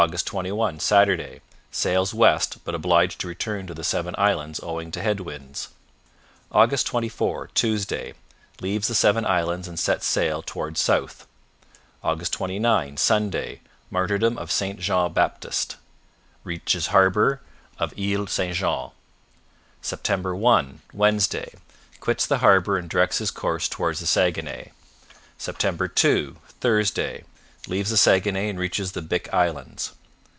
21 0.25 0.79
Saturday 0.79 1.41
Sails 1.69 2.11
west, 2.11 2.57
but 2.65 2.73
obliged 2.73 3.21
to 3.21 3.27
return 3.27 3.67
to 3.67 3.73
the 3.75 3.83
Seven 3.83 4.15
Islands 4.17 4.59
owing 4.63 4.89
to 4.93 4.99
head 5.03 5.19
winds. 5.19 5.67
Aug. 6.51 6.83
24 6.83 7.51
Tuesday 7.53 8.15
Leaves 8.61 8.87
the 8.87 8.95
Seven 8.95 9.27
Islands 9.27 9.67
and 9.67 9.77
sets 9.77 10.07
sail 10.07 10.41
toward 10.41 10.79
south." 10.79 11.27
29 12.03 12.97
Sunday 12.97 13.61
Martyrdom 13.91 14.39
of 14.39 14.51
St 14.51 14.79
John 14.79 15.13
Baptist. 15.13 15.75
Reaches 16.43 16.87
harbour 16.87 17.41
of 17.77 17.93
Isles 17.95 18.31
St 18.31 18.55
John. 18.55 18.93
Sept. 19.83 20.33
1 20.35 20.79
Wednesday 20.95 21.53
Quits 21.99 22.25
the 22.25 22.39
harbour 22.39 22.75
and 22.79 22.89
directs 22.89 23.19
his 23.19 23.29
course 23.29 23.69
toward 23.69 23.97
the 23.97 24.07
Saguenay." 24.07 24.71
2 25.37 26.35
Thursday 26.59 27.23
Leaves 27.67 27.91
the 27.91 27.97
Saguenay 27.97 28.49
and 28.49 28.57
reaches 28.57 28.93
the 28.93 29.03
Bic 29.03 29.31
Islands. 29.31 29.91